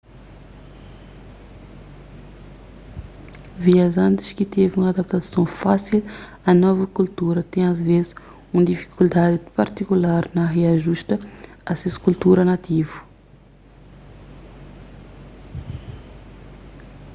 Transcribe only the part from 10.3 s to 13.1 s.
na riajusta a ses kultura nativu